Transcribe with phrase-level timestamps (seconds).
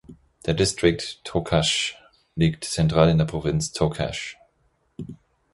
[0.47, 1.93] Der Distrikt Tocache
[2.35, 4.35] liegt zentral in der Provinz Tocache.